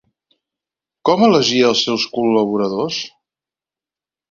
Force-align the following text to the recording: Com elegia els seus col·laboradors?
Com 1.09 1.25
elegia 1.27 1.69
els 1.73 1.83
seus 1.89 2.07
col·laboradors? 2.17 3.01